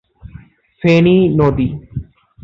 [0.81, 1.67] ফেনী নদী।